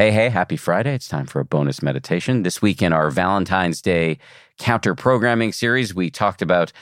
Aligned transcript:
Hey, 0.00 0.12
hey, 0.12 0.30
happy 0.30 0.56
Friday. 0.56 0.94
It's 0.94 1.08
time 1.08 1.26
for 1.26 1.40
a 1.40 1.44
bonus 1.44 1.82
meditation. 1.82 2.42
This 2.42 2.62
week 2.62 2.80
in 2.80 2.94
our 2.94 3.10
Valentine's 3.10 3.82
Day 3.82 4.16
counter 4.58 4.94
programming 4.94 5.52
series, 5.52 5.94
we 5.94 6.08
talked 6.08 6.40
about 6.40 6.72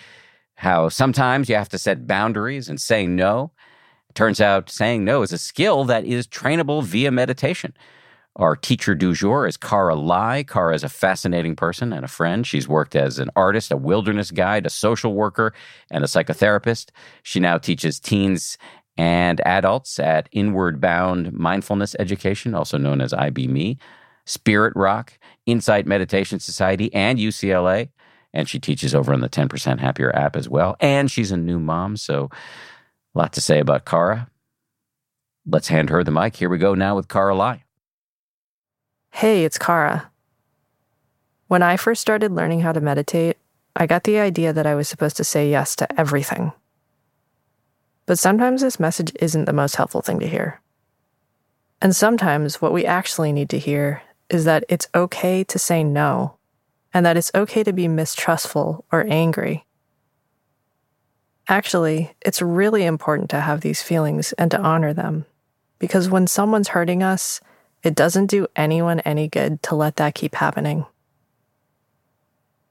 how 0.54 0.88
sometimes 0.88 1.48
you 1.48 1.56
have 1.56 1.68
to 1.70 1.78
set 1.78 2.06
boundaries 2.06 2.68
and 2.68 2.80
say 2.80 3.08
no. 3.08 3.50
It 4.08 4.14
turns 4.14 4.40
out 4.40 4.70
saying 4.70 5.04
no 5.04 5.22
is 5.22 5.32
a 5.32 5.38
skill 5.38 5.82
that 5.86 6.04
is 6.04 6.28
trainable 6.28 6.84
via 6.84 7.10
meditation. 7.10 7.74
Our 8.36 8.54
teacher 8.54 8.94
du 8.94 9.14
jour 9.14 9.48
is 9.48 9.56
Cara 9.56 9.96
Lai. 9.96 10.44
Cara 10.44 10.72
is 10.72 10.84
a 10.84 10.88
fascinating 10.88 11.56
person 11.56 11.92
and 11.92 12.04
a 12.04 12.08
friend. 12.08 12.46
She's 12.46 12.68
worked 12.68 12.94
as 12.94 13.18
an 13.18 13.30
artist, 13.34 13.72
a 13.72 13.76
wilderness 13.76 14.30
guide, 14.30 14.64
a 14.64 14.70
social 14.70 15.12
worker, 15.12 15.52
and 15.90 16.04
a 16.04 16.06
psychotherapist. 16.06 16.90
She 17.24 17.40
now 17.40 17.58
teaches 17.58 17.98
teens 17.98 18.56
and 18.98 19.40
adults 19.46 20.00
at 20.00 20.28
Inward 20.32 20.80
Bound 20.80 21.32
Mindfulness 21.32 21.94
Education, 22.00 22.52
also 22.54 22.76
known 22.76 23.00
as 23.00 23.12
IBME, 23.12 23.78
Spirit 24.26 24.74
Rock, 24.76 25.18
Insight 25.46 25.86
Meditation 25.86 26.40
Society, 26.40 26.92
and 26.92 27.18
UCLA. 27.18 27.90
And 28.34 28.48
she 28.48 28.58
teaches 28.58 28.94
over 28.94 29.12
on 29.12 29.20
the 29.20 29.28
10% 29.28 29.78
Happier 29.78 30.14
app 30.14 30.36
as 30.36 30.48
well. 30.48 30.76
And 30.80 31.10
she's 31.10 31.32
a 31.32 31.36
new 31.36 31.58
mom, 31.60 31.96
so 31.96 32.28
a 33.14 33.18
lot 33.18 33.32
to 33.34 33.40
say 33.40 33.60
about 33.60 33.86
Cara. 33.86 34.28
Let's 35.46 35.68
hand 35.68 35.88
her 35.88 36.04
the 36.04 36.10
mic. 36.10 36.36
Here 36.36 36.50
we 36.50 36.58
go 36.58 36.74
now 36.74 36.96
with 36.96 37.08
Cara 37.08 37.34
Lai. 37.34 37.64
Hey, 39.12 39.44
it's 39.44 39.56
Cara. 39.58 40.10
When 41.46 41.62
I 41.62 41.78
first 41.78 42.02
started 42.02 42.32
learning 42.32 42.60
how 42.60 42.72
to 42.72 42.80
meditate, 42.80 43.38
I 43.74 43.86
got 43.86 44.04
the 44.04 44.18
idea 44.18 44.52
that 44.52 44.66
I 44.66 44.74
was 44.74 44.88
supposed 44.88 45.16
to 45.16 45.24
say 45.24 45.48
yes 45.48 45.74
to 45.76 45.98
everything. 45.98 46.52
But 48.08 48.18
sometimes 48.18 48.62
this 48.62 48.80
message 48.80 49.12
isn't 49.20 49.44
the 49.44 49.52
most 49.52 49.76
helpful 49.76 50.00
thing 50.00 50.18
to 50.20 50.26
hear. 50.26 50.62
And 51.82 51.94
sometimes 51.94 52.58
what 52.58 52.72
we 52.72 52.86
actually 52.86 53.32
need 53.32 53.50
to 53.50 53.58
hear 53.58 54.00
is 54.30 54.46
that 54.46 54.64
it's 54.70 54.88
okay 54.94 55.44
to 55.44 55.58
say 55.58 55.84
no, 55.84 56.38
and 56.94 57.04
that 57.04 57.18
it's 57.18 57.30
okay 57.34 57.62
to 57.62 57.72
be 57.74 57.86
mistrustful 57.86 58.86
or 58.90 59.04
angry. 59.10 59.66
Actually, 61.48 62.14
it's 62.22 62.40
really 62.40 62.84
important 62.84 63.28
to 63.28 63.40
have 63.40 63.60
these 63.60 63.82
feelings 63.82 64.32
and 64.32 64.50
to 64.52 64.60
honor 64.60 64.94
them, 64.94 65.26
because 65.78 66.08
when 66.08 66.26
someone's 66.26 66.68
hurting 66.68 67.02
us, 67.02 67.42
it 67.82 67.94
doesn't 67.94 68.30
do 68.30 68.46
anyone 68.56 69.00
any 69.00 69.28
good 69.28 69.62
to 69.64 69.74
let 69.74 69.96
that 69.96 70.14
keep 70.14 70.34
happening. 70.34 70.86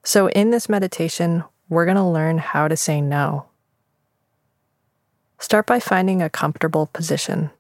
So, 0.04 0.30
in 0.30 0.50
this 0.50 0.68
meditation, 0.68 1.44
we're 1.70 1.86
going 1.86 1.98
to 1.98 2.04
learn 2.04 2.40
how 2.40 2.68
to 2.68 2.76
say 2.76 3.02
no. 3.02 3.47
Start 5.40 5.66
by 5.66 5.80
finding 5.80 6.22
a 6.22 6.30
comfortable 6.30 6.88
position, 6.88 7.52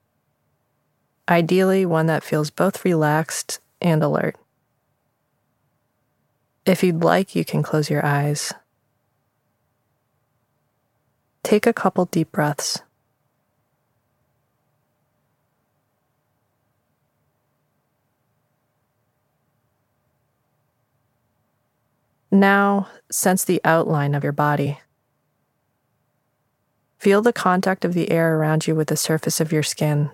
ideally, 1.30 1.86
one 1.86 2.08
that 2.08 2.24
feels 2.24 2.50
both 2.50 2.84
relaxed 2.84 3.60
and 3.82 4.02
alert. 4.04 4.36
If 6.66 6.84
you'd 6.84 7.04
like, 7.04 7.36
you 7.36 7.46
can 7.46 7.64
close 7.64 7.90
your 7.90 8.06
eyes. 8.06 8.54
Take 11.44 11.66
a 11.66 11.72
couple 11.72 12.06
deep 12.06 12.32
breaths. 12.32 12.82
Now, 22.30 22.90
sense 23.10 23.46
the 23.46 23.62
outline 23.64 24.14
of 24.14 24.24
your 24.24 24.34
body. 24.34 24.80
Feel 26.98 27.22
the 27.22 27.34
contact 27.34 27.86
of 27.86 27.94
the 27.94 28.12
air 28.12 28.38
around 28.38 28.68
you 28.68 28.76
with 28.76 28.88
the 28.88 28.98
surface 28.98 29.40
of 29.40 29.52
your 29.52 29.64
skin. 29.64 30.10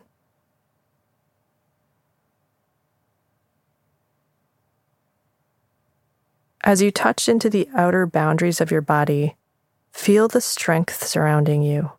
As 6.64 6.82
you 6.82 6.92
touch 6.92 7.28
into 7.28 7.50
the 7.50 7.68
outer 7.76 8.06
boundaries 8.06 8.62
of 8.62 8.72
your 8.72 8.82
body, 8.82 9.36
feel 9.92 10.28
the 10.28 10.42
strength 10.42 11.06
surrounding 11.06 11.62
you 11.62 11.92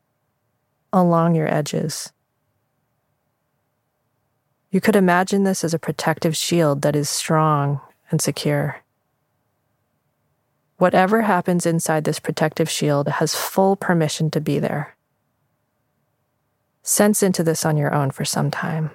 along 0.93 1.34
your 1.34 1.53
edges. 1.53 2.12
You 4.71 4.81
could 4.81 4.97
imagine 4.97 5.44
this 5.44 5.65
as 5.65 5.75
a 5.75 5.78
protective 5.78 6.37
shield 6.37 6.83
that 6.83 6.97
is 6.97 7.09
strong 7.09 7.81
and 8.11 8.21
secure. 8.21 8.84
Whatever 10.77 11.23
happens 11.23 11.67
inside 11.67 12.05
this 12.05 12.19
protective 12.19 12.69
shield 12.69 13.09
has 13.09 13.35
full 13.35 13.77
permission 13.77 14.31
to 14.33 14.41
be 14.41 14.59
there. 14.59 14.97
Sense 16.83 17.23
into 17.23 17.43
this 17.43 17.65
on 17.65 17.77
your 17.77 17.95
own 17.95 18.11
for 18.11 18.25
some 18.25 18.51
time. 18.51 18.91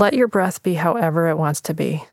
Let 0.00 0.14
your 0.14 0.28
breath 0.28 0.62
be 0.62 0.74
however 0.74 1.28
it 1.28 1.36
wants 1.36 1.60
to 1.62 1.74
be. 1.74 2.04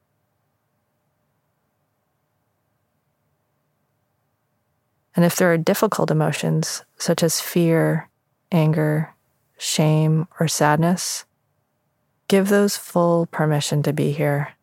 And 5.18 5.26
if 5.26 5.36
there 5.36 5.52
are 5.52 5.58
difficult 5.58 6.12
emotions, 6.12 6.84
such 7.00 7.24
as 7.24 7.42
fear, 7.42 8.08
anger, 8.52 9.16
shame, 9.58 10.28
or 10.40 10.48
sadness, 10.48 11.26
give 12.28 12.50
those 12.50 12.78
full 12.78 13.26
permission 13.26 13.82
to 13.82 13.94
be 13.94 14.12
here. 14.12 14.54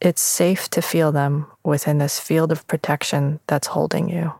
It's 0.00 0.20
safe 0.20 0.68
to 0.70 0.82
feel 0.82 1.12
them 1.12 1.46
within 1.62 1.98
this 1.98 2.18
field 2.18 2.50
of 2.50 2.66
protection 2.66 3.38
that's 3.46 3.68
holding 3.68 4.08
you. 4.08 4.34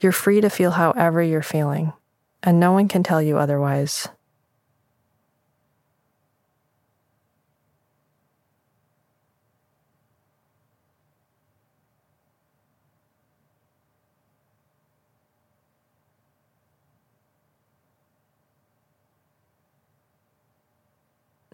You're 0.00 0.12
free 0.12 0.40
to 0.40 0.48
feel 0.48 0.70
however 0.70 1.20
you're 1.20 1.42
feeling, 1.42 1.92
and 2.44 2.60
no 2.60 2.70
one 2.70 2.86
can 2.86 3.02
tell 3.02 3.20
you 3.20 3.38
otherwise. 3.38 4.06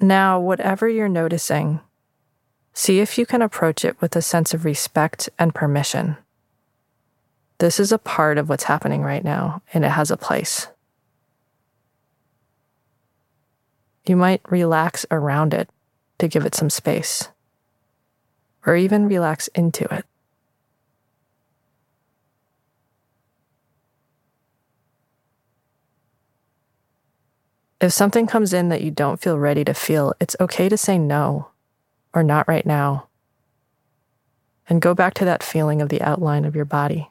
Now, 0.00 0.38
whatever 0.38 0.88
you're 0.88 1.08
noticing, 1.08 1.80
see 2.72 3.00
if 3.00 3.18
you 3.18 3.26
can 3.26 3.42
approach 3.42 3.84
it 3.84 4.00
with 4.00 4.14
a 4.14 4.22
sense 4.22 4.54
of 4.54 4.64
respect 4.64 5.28
and 5.38 5.54
permission. 5.54 6.16
This 7.58 7.80
is 7.80 7.90
a 7.90 7.98
part 7.98 8.38
of 8.38 8.48
what's 8.48 8.64
happening 8.64 9.02
right 9.02 9.24
now, 9.24 9.62
and 9.74 9.84
it 9.84 9.90
has 9.90 10.12
a 10.12 10.16
place. 10.16 10.68
You 14.06 14.16
might 14.16 14.40
relax 14.48 15.04
around 15.10 15.52
it 15.52 15.68
to 16.18 16.28
give 16.28 16.46
it 16.46 16.54
some 16.54 16.70
space, 16.70 17.28
or 18.64 18.76
even 18.76 19.08
relax 19.08 19.48
into 19.48 19.92
it. 19.92 20.04
If 27.80 27.92
something 27.92 28.26
comes 28.26 28.52
in 28.52 28.70
that 28.70 28.82
you 28.82 28.90
don't 28.90 29.20
feel 29.20 29.38
ready 29.38 29.64
to 29.64 29.74
feel, 29.74 30.12
it's 30.20 30.36
okay 30.40 30.68
to 30.68 30.76
say 30.76 30.98
no 30.98 31.48
or 32.12 32.22
not 32.22 32.48
right 32.48 32.66
now. 32.66 33.08
And 34.68 34.82
go 34.82 34.94
back 34.94 35.14
to 35.14 35.24
that 35.24 35.42
feeling 35.42 35.80
of 35.80 35.88
the 35.88 36.02
outline 36.02 36.44
of 36.44 36.56
your 36.56 36.64
body. 36.64 37.10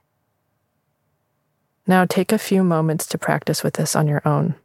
Now 1.88 2.04
take 2.06 2.34
a 2.34 2.38
few 2.38 2.64
moments 2.64 3.06
to 3.08 3.18
practice 3.18 3.64
with 3.64 3.76
this 3.76 3.96
on 3.96 4.08
your 4.08 4.22
own. 4.26 4.56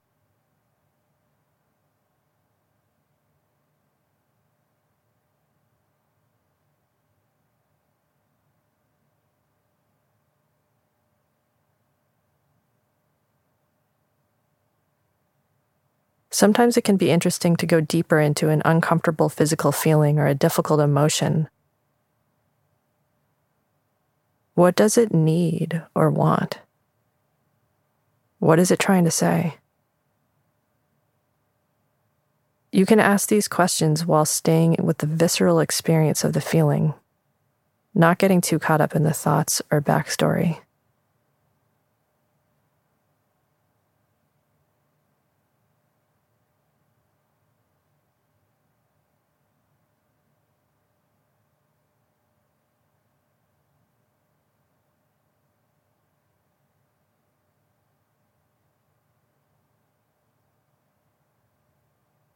Sometimes 16.42 16.76
it 16.76 16.82
can 16.82 16.96
be 16.96 17.12
interesting 17.12 17.54
to 17.54 17.66
go 17.66 17.80
deeper 17.80 18.18
into 18.18 18.48
an 18.48 18.62
uncomfortable 18.64 19.28
physical 19.28 19.70
feeling 19.70 20.18
or 20.18 20.26
a 20.26 20.34
difficult 20.34 20.80
emotion. 20.80 21.48
What 24.54 24.74
does 24.74 24.98
it 24.98 25.14
need 25.14 25.84
or 25.94 26.10
want? 26.10 26.58
What 28.40 28.58
is 28.58 28.72
it 28.72 28.80
trying 28.80 29.04
to 29.04 29.10
say? 29.12 29.54
You 32.72 32.86
can 32.86 32.98
ask 32.98 33.28
these 33.28 33.46
questions 33.46 34.04
while 34.04 34.24
staying 34.24 34.78
with 34.82 34.98
the 34.98 35.06
visceral 35.06 35.60
experience 35.60 36.24
of 36.24 36.32
the 36.32 36.40
feeling, 36.40 36.92
not 37.94 38.18
getting 38.18 38.40
too 38.40 38.58
caught 38.58 38.80
up 38.80 38.96
in 38.96 39.04
the 39.04 39.14
thoughts 39.14 39.62
or 39.70 39.80
backstory. 39.80 40.58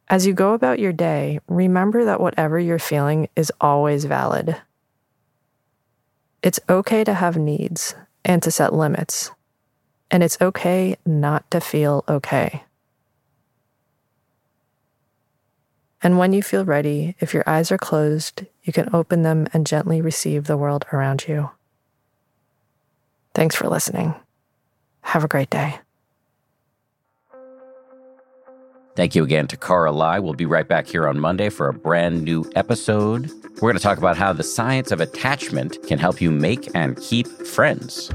As 0.09 0.25
you 0.25 0.33
go 0.33 0.53
about 0.53 0.79
your 0.79 0.93
day, 0.93 1.39
remember 1.47 2.05
that 2.05 2.21
whatever 2.21 2.57
you're 2.57 2.79
feeling 2.79 3.27
is 3.35 3.51
always 3.59 4.05
valid. 4.05 4.55
It's 6.41 6.59
okay 6.69 7.03
to 7.03 7.13
have 7.13 7.35
needs 7.35 7.93
and 8.23 8.41
to 8.43 8.51
set 8.51 8.73
limits, 8.73 9.31
and 10.09 10.23
it's 10.23 10.37
okay 10.39 10.95
not 11.05 11.49
to 11.51 11.59
feel 11.59 12.05
okay. 12.07 12.63
And 16.01 16.17
when 16.17 16.31
you 16.31 16.43
feel 16.43 16.63
ready, 16.63 17.15
if 17.19 17.33
your 17.33 17.43
eyes 17.47 17.71
are 17.71 17.77
closed, 17.77 18.45
you 18.63 18.71
can 18.71 18.89
open 18.93 19.23
them 19.23 19.47
and 19.51 19.67
gently 19.67 19.99
receive 19.99 20.45
the 20.45 20.55
world 20.55 20.85
around 20.93 21.27
you. 21.27 21.49
Thanks 23.33 23.55
for 23.55 23.67
listening. 23.67 24.15
Have 25.01 25.23
a 25.23 25.27
great 25.27 25.49
day. 25.49 25.79
Thank 28.97 29.13
you 29.13 29.23
again 29.23 29.45
to 29.49 29.57
Cara 29.57 29.91
Lai. 29.91 30.17
We'll 30.17 30.33
be 30.33 30.47
right 30.47 30.67
back 30.67 30.87
here 30.87 31.07
on 31.07 31.19
Monday 31.19 31.49
for 31.49 31.67
a 31.67 31.73
brand 31.73 32.23
new 32.23 32.49
episode. 32.55 33.29
We're 33.61 33.69
going 33.69 33.75
to 33.75 33.79
talk 33.79 33.99
about 33.99 34.17
how 34.17 34.33
the 34.33 34.41
science 34.41 34.91
of 34.91 34.99
attachment 34.99 35.77
can 35.85 35.99
help 35.99 36.19
you 36.19 36.31
make 36.31 36.67
and 36.73 36.99
keep 36.99 37.27
friends. 37.27 38.09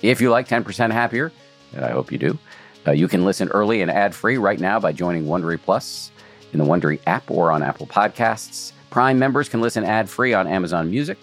If 0.00 0.22
you 0.22 0.30
like 0.30 0.48
10% 0.48 0.92
Happier, 0.92 1.30
and 1.74 1.84
I 1.84 1.90
hope 1.90 2.10
you 2.10 2.16
do, 2.16 2.38
uh, 2.86 2.92
you 2.92 3.06
can 3.06 3.26
listen 3.26 3.48
early 3.48 3.82
and 3.82 3.90
ad 3.90 4.14
free 4.14 4.38
right 4.38 4.58
now 4.58 4.80
by 4.80 4.92
joining 4.92 5.26
Wondery 5.26 5.60
Plus 5.60 6.10
in 6.54 6.58
the 6.58 6.64
Wondery 6.64 7.00
app 7.06 7.30
or 7.30 7.52
on 7.52 7.62
Apple 7.62 7.86
Podcasts. 7.86 8.72
Prime 8.88 9.18
members 9.18 9.46
can 9.46 9.60
listen 9.60 9.84
ad 9.84 10.08
free 10.08 10.32
on 10.32 10.46
Amazon 10.46 10.90
Music. 10.90 11.18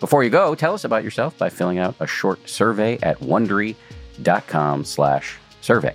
Before 0.00 0.24
you 0.24 0.30
go, 0.30 0.54
tell 0.54 0.72
us 0.72 0.84
about 0.84 1.04
yourself 1.04 1.36
by 1.36 1.50
filling 1.50 1.78
out 1.78 1.94
a 2.00 2.06
short 2.06 2.48
survey 2.48 2.98
at 3.02 3.20
wondery.com 3.20 4.86
slash 4.86 5.36
survey. 5.62 5.94